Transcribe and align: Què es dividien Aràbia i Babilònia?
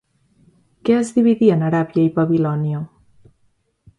Què 0.87 0.93
es 0.99 1.11
dividien 1.17 1.67
Aràbia 1.69 2.03
i 2.07 2.13
Babilònia? 2.17 2.83